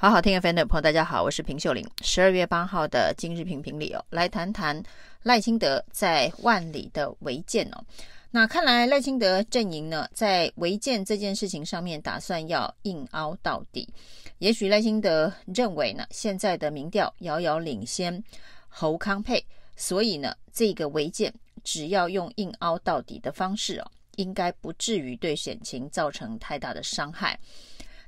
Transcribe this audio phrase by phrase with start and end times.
[0.00, 1.84] 好好听 FM 的朋友，大家好，我是平秀玲。
[2.02, 4.80] 十二月八号的今日评评理哦，来谈谈
[5.24, 7.84] 赖清德在万里的违建哦。
[8.30, 13.88] 那看来赖清德阵营呢，在违建这件事情上面，打算要硬凹到底。
[14.38, 18.22] 也许赖清德认为呢，现在的民调遥遥领先
[18.68, 19.44] 侯康沛，
[19.74, 21.34] 所以呢，这个违建
[21.64, 27.36] 只要用硬凹到底的方式哦，应该不至于对选情造成太大的伤害。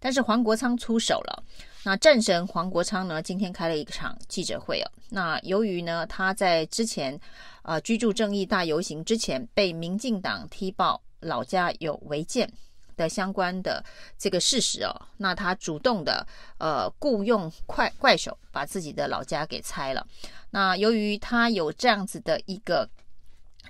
[0.00, 1.44] 但是黄国昌出手了。
[1.84, 4.90] 那战神黄国昌呢，今天开了一场记者会哦。
[5.10, 7.18] 那由于呢，他在之前
[7.62, 12.52] 呃居住正义大游行之前被民进党踢爆老家有违建
[12.96, 13.82] 的相关的
[14.18, 16.26] 这个事实哦，那他主动的
[16.58, 20.06] 呃雇佣快怪手把自己的老家给拆了。
[20.50, 22.86] 那由于他有这样子的一个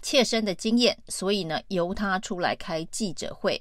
[0.03, 3.61] 切身的经验，所以呢，由他出来开记者会。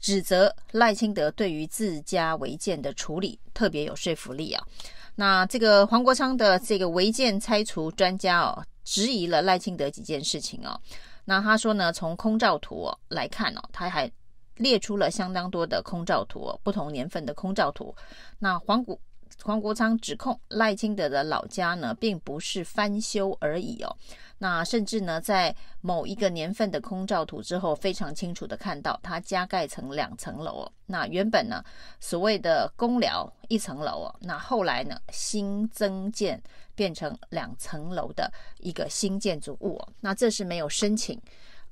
[0.00, 4.66] 指责赖清德对于自家违建的处理特别有说服力啊！
[5.14, 10.80] 那这个黄国昌的这个违建拆除专家哦，质疑了赖清德几件事情哦。
[11.26, 14.10] 那他说呢，从空照图来看哦，他还
[14.56, 17.94] 列出了相当多的空照图，不同年份的空照图。
[18.38, 18.98] 那黄国
[19.42, 23.96] 黄国昌指控赖清德的老家呢，并不是翻修而已哦。
[24.38, 30.72] 那甚至呢，在某一个年份的空照图之后，非常清楚的看到它加盖成两层楼哦。
[30.86, 31.62] 那原本呢，
[32.00, 36.42] 所谓的公寮一层楼哦，那后来呢，新增建
[36.74, 39.88] 变成两层楼的一个新建筑物哦。
[40.00, 41.20] 那这是没有申请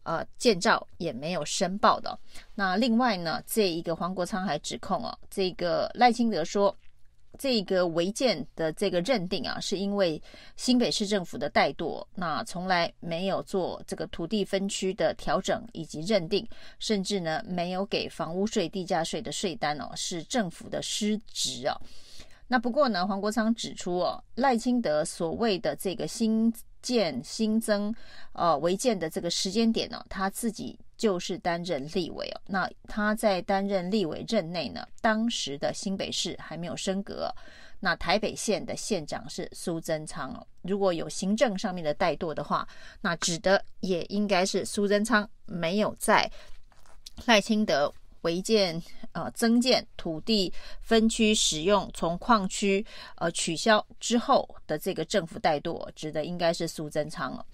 [0.03, 2.19] 呃建造，也没有申报的。
[2.55, 6.75] 那另外呢，这一个黄国昌还指控哦，这个赖清德说。
[7.37, 10.21] 这个违建的这个认定啊，是因为
[10.57, 16.47] 新北市政府的怠惰，那从来没有做这个土地分区的调整以及认定，
[16.79, 21.77] 甚至呢没有给房屋税、地价税的税单哦，是政府的失职啊。
[22.47, 27.95] 那不过呢，黄国昌指出哦，赖清德所谓的这个新建新增
[28.33, 30.79] 呃违建的这个时间点呢，他自己。
[30.99, 37.33] 就是担任立委哦，那他在担任立委任内呢，当时的新北市还没有升格，
[37.79, 40.45] 那台北县的县长是苏贞昌哦。
[40.63, 42.69] 如果有行政上面的怠惰的话，
[43.01, 46.29] 那指的也应该是苏贞昌没有在
[47.27, 47.93] 赖清德
[48.23, 48.83] 违建
[49.13, 52.85] 呃增建土地分区使用从矿区
[53.15, 57.45] 呃取消之后的这个政府怠惰，指的应该是苏贞昌哦。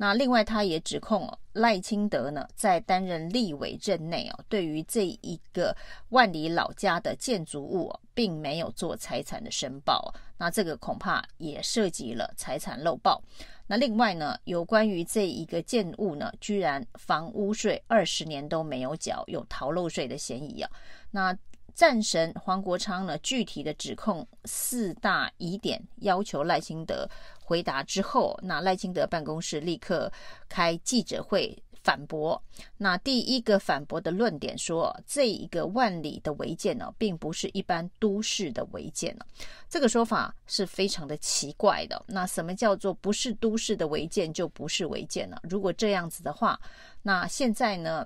[0.00, 5.76] 那另外，他也指控赖清德呢，在担任立委任内哦，对于这一个
[6.10, 10.14] 万里老家的建筑物，并没有做财产的申报。
[10.38, 13.20] 那这个恐怕也涉及了财产漏报。
[13.66, 20.70] 那另外呢，有关于这一个建物呢，居然房屋税二十年都没有缴，有逃漏税的嫌疑啊。
[21.10, 21.36] 那
[21.78, 27.08] 战神黄国昌呢，具体的指控四大疑点，要求赖清德
[27.40, 30.12] 回答之后，那赖清德办公室立刻
[30.48, 32.42] 开记者会反驳。
[32.78, 39.24] 那第一个反驳的论点说，这一个万里的违建呢，并不是一般都市的违建呢，
[39.68, 42.04] 这个说法是非常的奇怪的。
[42.08, 45.36] 那什么叫做不是都市的违建就不是违建呢？
[45.44, 46.60] 如果这样子的话，
[47.02, 48.04] 那现在呢，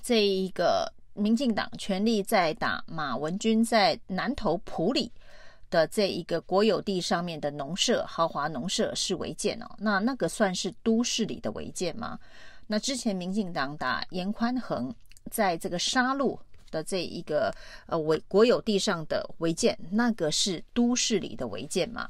[0.00, 0.92] 这一个。
[1.18, 5.10] 民进党全力在打马文君在南投埔里
[5.68, 9.66] 的这一个国有地上面的农舍，豪华农舍是违建哦。
[9.78, 12.18] 那那个算是都市里的违建吗？
[12.68, 14.94] 那之前民进党打严宽恒
[15.30, 16.38] 在这个沙鹿
[16.70, 17.52] 的这一个
[17.86, 22.08] 呃违国有地上的违建，那个是都市里的违建吗？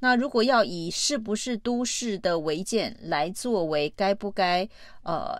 [0.00, 4.68] 那如果要以是不是都市的违建来作为该不该
[5.02, 5.38] 呃？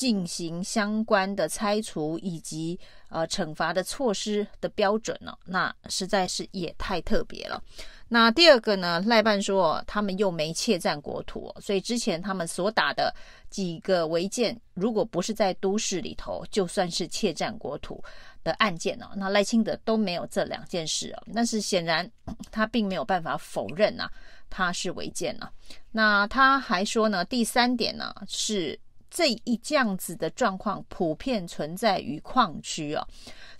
[0.00, 2.80] 进行相关的拆除以及
[3.10, 7.62] 呃惩罚的措施的标准呢、那实在是也太特别了。
[8.08, 13.14] 那第二个呢，赖办说他们又没窃占国土，所以之前他们所打的
[13.50, 18.02] 几个违建，如果不是在都市里头，就算是窃占国土
[18.42, 19.10] 的案件哦。
[19.16, 21.22] 那赖清德都没有这两件事哦。
[21.34, 22.10] 但是显然
[22.50, 24.10] 他并没有办法否认啊，
[24.48, 25.52] 他是违建啊。
[25.92, 28.80] 那他还说呢，第三点呢是。
[29.10, 33.04] 这一这样子的状况普遍存在于矿区啊，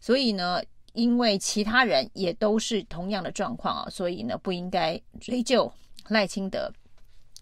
[0.01, 0.63] 所以呢，
[0.93, 5.71] 因为其他人也都是同样的状况啊，所以呢，不应该追究
[6.09, 6.73] 赖清德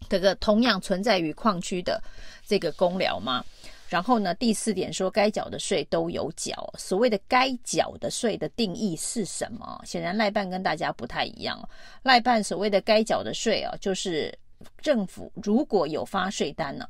[0.08, 2.02] 这个同样存在于矿区的
[2.46, 3.44] 这个公寮吗？
[3.88, 9.80] 然后呢，第四点说该缴的税都有缴，所谓的该缴的税的定义是什么？
[9.84, 11.58] 显然赖办跟大家不太一样，
[12.02, 14.38] 赖办所谓的该缴的税啊，就是
[14.82, 16.86] 政府如果有发税单呢，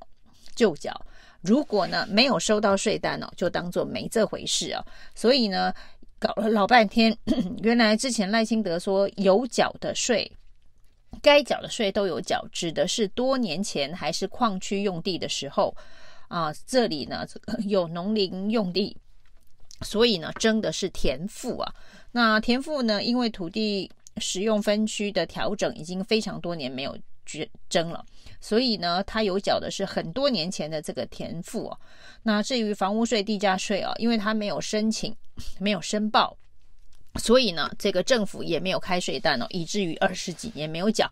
[0.58, 0.92] 就缴。
[1.40, 4.84] 如果呢没有收到税单哦，就当做没这回事哦。
[5.14, 5.72] 所以呢，
[6.18, 7.16] 搞了老半天，
[7.62, 10.30] 原来之前赖清德说有缴的税，
[11.22, 15.72] 该缴的税都有缴，指的是多年前还是矿区用地的时候
[16.26, 17.24] 啊，这里呢
[17.68, 18.96] 有农林用地，
[19.82, 21.72] 所以呢征的是田赋啊。
[22.10, 26.98] 那田赋呢，因为土地使用分区的调整已经非常多年没有
[27.68, 28.04] 征了，
[28.40, 31.78] 所以呢，他有缴的是很多年前的这个田赋啊。
[32.22, 35.16] 那至于房屋税、地价税啊，因为他没有申请。
[35.60, 36.36] 没有申报，
[37.20, 41.08] 所以呢，这个政府也没有开税单哦，以至于二十几年没有缴。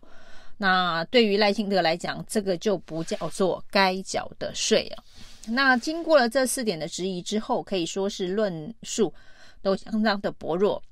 [0.57, 5.03] 那对于赖清德来讲，这个就不叫做该缴的税啊。
[5.47, 9.13] 那经过了这四点的质疑之后，可以说是论述
[9.61, 10.83] 都相当的薄弱。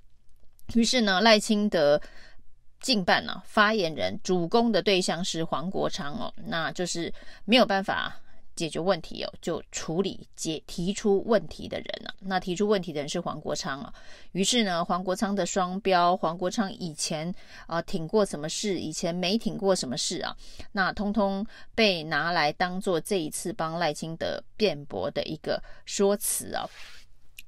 [0.76, 2.02] 于是呢，赖清德
[2.86, 7.12] 竞办呢，发言人主攻的对象是黄国昌哦，那就是
[7.46, 8.22] 没有办法。
[8.56, 12.16] 解决问题哦，就处理解提出问题的人了。
[12.22, 13.94] 那提出问题的人是黄国昌啊。
[14.32, 17.36] 于是呢，黄国昌的双标，黄国昌以前
[17.68, 20.34] 啊挺过什么事，以前没挺过什么事啊，
[20.72, 21.46] 那通通
[21.76, 26.66] 被拿来当做这一次帮赖清德辩驳的一个说辞啊。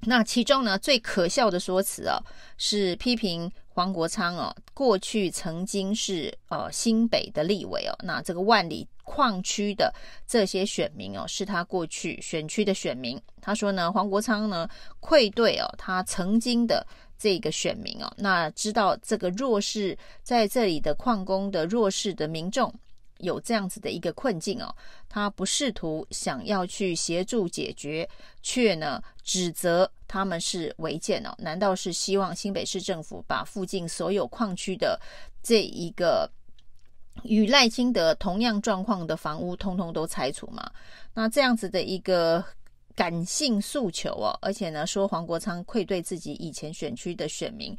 [0.02, 2.22] 那其中呢，最可笑的说辞啊，
[2.58, 9.94] 是批评黄国昌哦，过去曾经是呃新北的立委哦，那这个万里矿区的
[10.26, 13.22] 这些选民哦，是他过去选区的选民。
[13.40, 14.68] 他说呢，黄国昌呢
[15.00, 16.84] 愧对哦，他曾经的
[17.20, 22.74] 这个选民哦，那知道这个弱势在这里的矿工的弱势的民众。
[23.20, 24.74] 有这样子的一个困境哦，
[25.10, 28.08] 他不试图想要去协助解决，
[28.42, 31.34] 却呢指责他们是违建哦？
[31.38, 35.00] 难道是希望新北市政府把附近所有矿区的
[35.42, 36.30] 这一个
[37.24, 40.72] 与赖清德同样状况的房屋通通都拆除吗？
[41.14, 42.44] 那这样子的一个
[42.96, 47.76] 感性诉求哦，而且呢说黄国昌愧对自己以前选区的选民。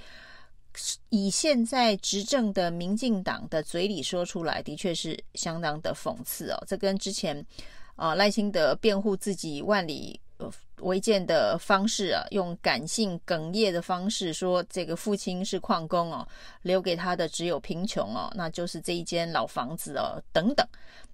[1.08, 6.64] 以现在执政的民进党的嘴里说出来，的确是相当的讽刺哦。
[6.66, 7.44] 这跟之前
[7.96, 10.20] 啊赖清德辩护自己万里
[10.80, 16.26] 违建的方式啊，用感性哽咽的方式说，这个父亲是矿工哦，
[16.62, 20.64] 留给他的只有贫穷哦，那就是这一间老房子哦，等等。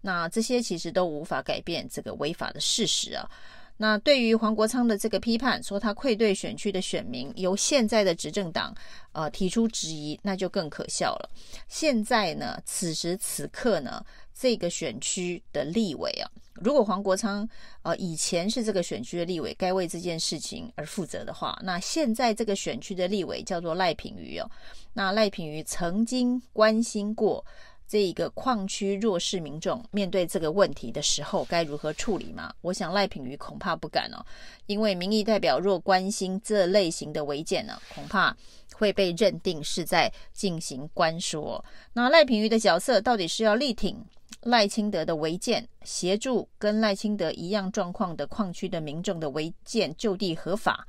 [0.03, 3.27] 那这些其实都无法改变这个违法的事实啊。
[3.76, 8.73] 那对于黄国昌的这个批判，说他愧对选区的选民，由现在的执政党
[9.12, 11.31] 呃提出质疑，那就更可笑了。
[11.69, 17.49] 现在呢，此时此刻呢，这个选区的立委啊，如果黄国昌
[17.82, 24.49] 呃以前是这个选区的立委，该为这件事情而负责的话，那现在这个选区的立委叫做赖品妤哦，
[24.93, 27.44] 那赖品妤曾经关心过。
[27.87, 32.53] 这一个矿区弱势民众面对这个问题的时候该如何处理吗？
[32.63, 34.25] 我想赖品妤恐怕不敢哦，
[34.67, 38.37] 因为民意代表若关心这类型的违建呢，恐怕
[38.75, 41.65] 会被认定是在进行关说。
[41.93, 44.05] 那赖品妤的角色到底是要力挺
[44.43, 50.87] 赖清德的违建，协助跟赖清德一样状况的矿区的民众的违建就地合法，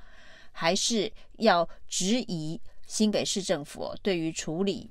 [0.51, 4.89] 还是要质疑新北市政府对于处理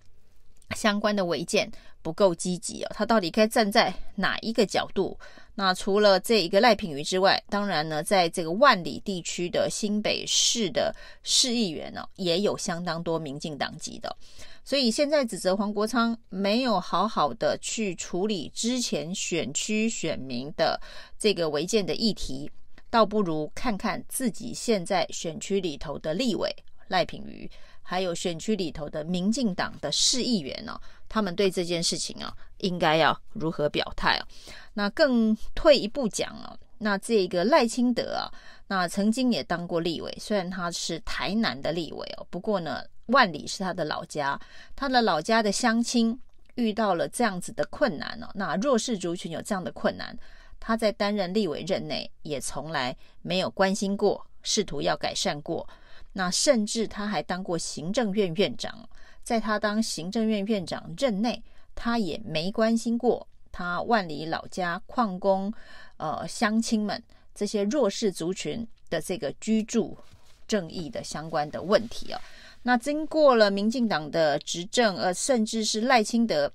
[0.74, 1.70] 相关的违建
[2.02, 5.18] 不够积极哦，他到底该站在哪一个角度？
[5.56, 14.16] 那除了这一个赖品妤之外，当然呢，在这个万里地区的新北市的市议员呢，也有相当多民进党籍的。
[14.64, 20.80] 所以现在指责黄国昌没有好好的去处理之前选区选民的
[21.18, 22.50] 这个违建的议题，
[22.90, 26.50] 倒不如看看自己现在选区里头的立委
[26.88, 27.50] 赖品妤。
[27.86, 34.26] 还有选区里头的民进党的市议员、哦，他们对这件事情啊，应该要如何表态啊？
[34.72, 38.32] 那更退一步讲啊，那这个赖清德啊，
[38.68, 44.40] 那曾经也当过立委，虽然他是台南的立委哦，不过呢，万里是他的老家，
[44.74, 46.18] 他的老家的乡亲
[46.54, 50.18] 遇到了这样子的困难哦，那弱势族群有这样的困难，
[50.58, 55.68] 他在担任立委任内也从来没有关心过，试图要改善过。
[56.14, 58.88] 那甚至他还当过行政院院长，
[59.22, 61.42] 在他当行政院院长任内，
[61.74, 65.52] 他也没关心过他万里老家矿工、
[65.96, 67.02] 呃乡亲们
[67.34, 69.98] 这些弱势族群的这个居住
[70.46, 72.20] 正义的相关的问题哦。
[72.62, 76.50] 那经过了民进党的执政，呃，甚至是赖清德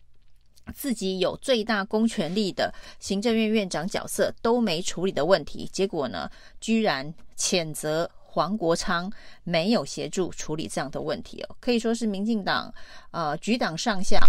[0.74, 8.10] 自己有最大公权力的行政院院长角色都没处理的问题，结果呢，居然谴责。
[8.32, 9.12] 黄国昌
[9.44, 12.72] 没有协助处理这样的问题哦，可以说是民进党
[13.10, 14.20] 呃局党上下，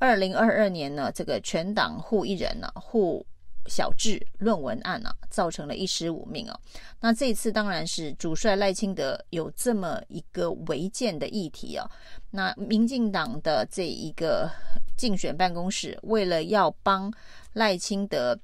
[0.00, 3.24] 二零二二年呢，这个全党护一人呢，护
[3.66, 6.58] 小智论文案啊，造成了一尸五命啊。
[7.00, 11.88] 那这一次当然是主帅赖清德有这么一个违建的议题啊。
[12.30, 14.50] 那民进党的这一个
[14.96, 17.12] 竞选办公室为了要帮
[17.52, 18.36] 赖清德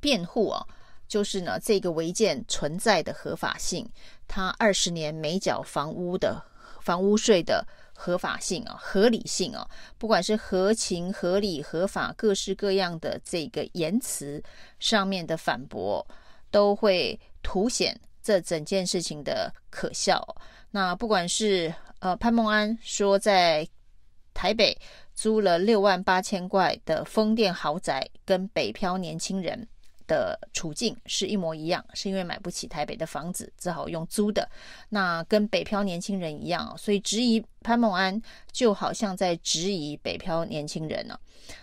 [0.00, 0.66] 辩护啊，
[1.06, 3.88] 就是呢这个违建存在的合法性，
[4.26, 6.42] 他二十年没缴房屋的
[6.80, 7.66] 房屋税的。
[7.98, 14.44] 合法性啊，合理性啊，不管是合情、合理、合法，各式各样的这个言辞
[14.78, 16.06] 上面的反驳，
[16.50, 20.22] 都会凸显这整件事情的可笑。
[20.70, 23.66] 那不管是呃潘孟安说在
[24.34, 24.76] 台北
[25.14, 29.66] 租了六万八千块的风电豪宅，跟北漂年轻人。
[30.06, 34.48] 的处境是一模一样，是因为买不起台北的房子，只好用租的。
[34.88, 38.20] 那跟北漂年轻人一样，所以质疑潘孟安
[38.52, 41.18] 就好像在质疑北漂年轻人呢。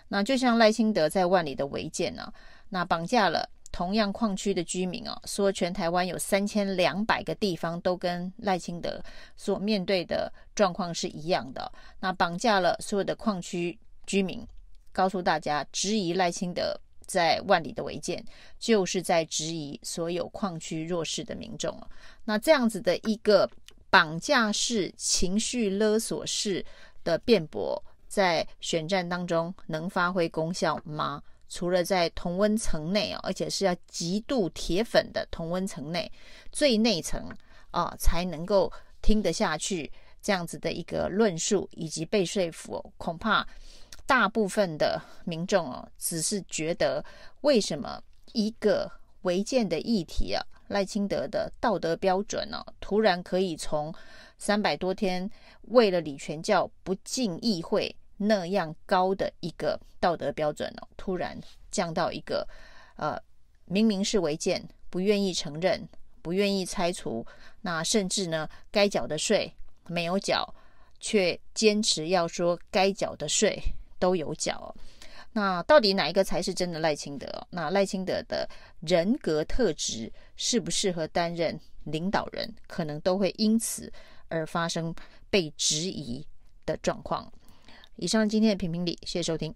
[0.07, 2.31] 那就像赖清德在万里的违建呢，
[2.69, 9.01] 那绑架了同样矿区的居民啊，说全台湾有三千两百个地方都跟赖清德
[9.35, 11.71] 所面对的状况是一样的。
[11.99, 14.45] 那绑架了所有的矿区居民，
[14.91, 16.79] 告诉大家质疑赖清德。
[17.05, 18.23] 在万里的违建，
[18.59, 21.75] 就是在质疑所有矿区弱势的民众。
[22.25, 23.49] 那这样子的一个
[23.89, 26.65] 绑架式、情绪勒索式
[27.03, 31.21] 的辩驳，在选战当中能发挥功效吗？
[31.49, 36.11] 除了在同温层内哦，而且是要极度铁粉的同温层内，
[36.51, 37.29] 最内层
[37.69, 38.71] 啊，才能够
[39.03, 43.47] 听得下去这样子的一个论述以及被说服，恐怕。
[44.05, 47.03] 大部分的民众哦，只是觉得
[47.41, 48.01] 为什么
[48.33, 48.91] 一个
[49.21, 53.93] 违建的议题啊，赖清德的道德标准呢、突然可以从
[54.37, 55.29] 三百多天
[55.69, 61.39] 为了李全教不进议会那样高的一个道德标准呢、突然
[61.71, 62.45] 降到一个
[62.97, 63.17] 呃，
[63.65, 65.87] 明明是违建，不愿意承认，
[66.21, 67.25] 不愿意拆除，
[67.61, 69.51] 那甚至呢，该缴的税
[69.87, 70.53] 没有缴，
[70.99, 73.57] 却坚持要说该缴的税。
[74.03, 74.75] 都有缴，
[75.31, 77.25] 那到底哪一个才是真的赖清德？
[77.51, 78.45] 那赖清德的
[78.81, 83.89] 人格特质适不适合担任领导人，可能都会因此
[84.27, 84.93] 而发生
[85.29, 86.27] 被质疑
[86.65, 87.31] 的状况。
[87.95, 89.55] 以上今天的评评理，谢谢收听。